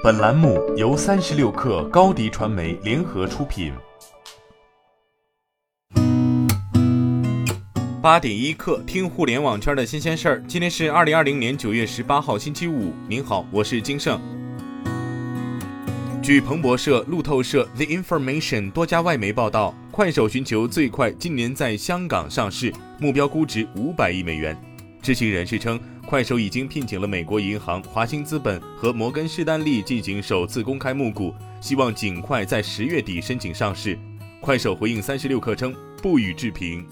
[0.00, 3.72] 本栏目由三十六克高低传媒联合出品。
[8.00, 10.44] 八点一刻，听互联网圈的新鲜事儿。
[10.46, 12.92] 今天是二零二零年九月十八号，星期五。
[13.08, 14.20] 您好，我是金盛。
[16.22, 24.56] 据彭博社、路透社、The Information 多家外媒报道，快手寻求最快今年在香港上市，目标估值五百亿美元。
[25.02, 33.98] 知情人士称，快手已经聘请了美国银行、华兴资本和摩根士丹利进行首次公开募股，希望尽快在十月底申请上市。
[34.40, 36.82] 快手回应三十六氪称不予置评。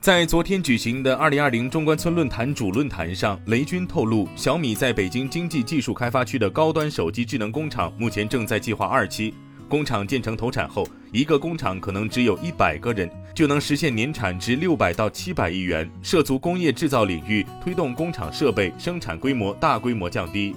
[0.00, 9.34] 在昨天举行的二零二零中关村论坛主论坛上，雷军透露，小米在北京经济技术开发区的高端手机智能工厂目前正在计划二期。
[9.68, 20.54] 工厂建成投产后，一个工厂可能只有一百个人，就能实现年产值六百到七百亿元，涉足工业制造领域，推动工厂设备生产规模大规模降低。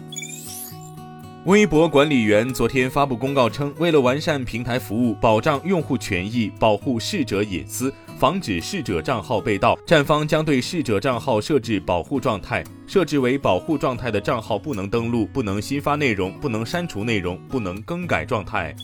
[1.45, 18.76] 微博管理员昨天发布公告称，为了完善平台服务，保障用户权益，保护逝者隐私，防止逝者账号被盗，站方将对逝者账号设置保护状态，设置为保护状态的账号不能登录，不能新发内容，不能删除内容，不能更改状态。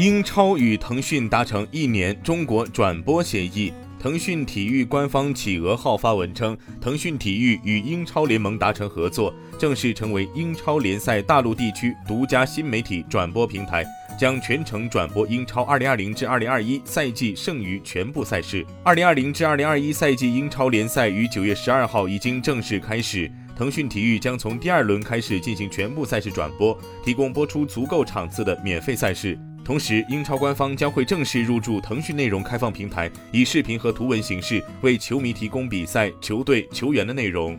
[0.00, 3.70] 英超与腾讯达成一年中国转播协议。
[3.98, 13.84] 腾讯体育官方企鹅号发文称，腾讯体育与英超联盟达成合作，正式成为英超联赛大陆地区独家新媒体转播平台，
[14.18, 18.64] 将全程转播英超2020至2021赛季剩余全部赛事。
[18.86, 29.38] 2020至2021赛季英超联赛于九月十二号已经正式开始，腾讯体育将从第二轮开始进行全部赛事转播，提供播出足够场次的免费赛事。
[29.70, 37.56] 同时，英超官方将会正式入驻腾讯内容开放平台，以视频和图文形式为球迷提供比赛、球队、球员的内容。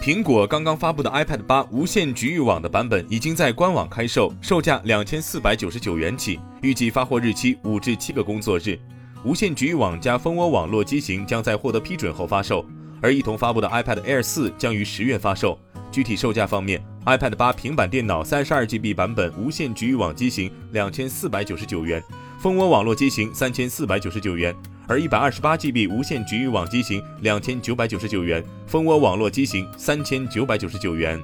[0.00, 8.78] 苹果刚刚发布的 iPad 八无线局域网的版本已经在官网开售，售价两千四百九十九元起，预计发货日期五至七个工作日。
[9.24, 12.64] 无线局域网加蜂窝网络机型将在获得批准后发售，
[13.02, 15.58] 而一同发布的 iPad Air 四将于十月发售。
[15.90, 22.02] 具体售价方面，iPad 八平板电脑三十二 GB 版本无线局域网机型两千四百九十九元，
[22.40, 24.54] 蜂窝网络机型三千四百九十九元，
[24.86, 31.20] 而一百二十八 GB 无线局域网机型两千九百九十九元，蜂窝网络机型三千九百九十九元。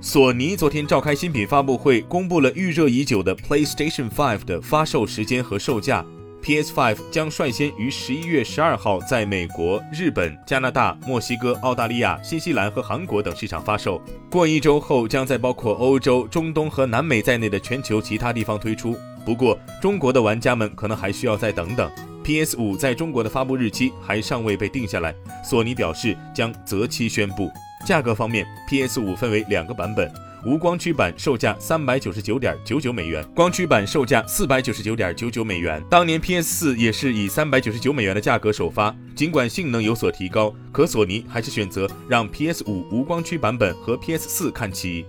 [0.00, 6.02] 索尼昨天召开新品发布会，公布了预热已久的 PlayStation 5的发售时间和售价。
[6.42, 14.00] PS5 将率先于十一月十二号在美国、日本、加拿大、墨西哥、澳大利亚、新西兰和韩国等市场发售。
[14.30, 18.96] 过一周后，将在包括欧洲、中东和南美在内的全球其他地方推出。
[19.24, 21.90] 不过，中国的玩家们可能还需要再等等。
[22.24, 25.14] PS5 在中国的发布日期还尚未被定下来，
[25.44, 27.50] 索尼表示将择期宣布。
[27.86, 30.10] 价格方面，PS5 分为两个版本。
[30.44, 35.82] 无光驱版售价三百九十九点九九美元，光驱版售价四百九十九点九九美元。
[35.90, 45.04] 当年 PS 四也是以三百九十九美元的价格首发，尽管性能有所提高，可索尼还是选择让 PS 五无光驱版本和 PS 四看齐。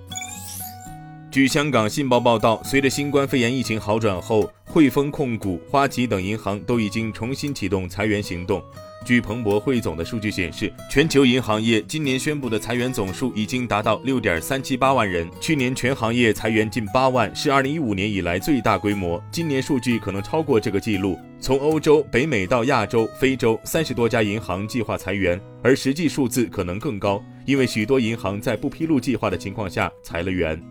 [1.31, 8.63] 据香港信报报道，随着新冠肺炎疫情好转后，汇丰控股、花旗等银行都已经重新启动裁员行动。
[9.03, 15.29] 据彭博汇总的数据显示，全球银行业今年宣布的裁员总数已经达到六点三七八万人。
[15.41, 19.21] 去年全行业裁员近八万，是二零一五年以来最大规模。
[19.29, 21.19] 今年数据可能超过这个记录。
[21.41, 30.70] 从欧洲、北美到亚洲、非洲，三十多家银行计划裁员，而实际数字可能更高，因为许多银行在不披露计划的情况下裁了员。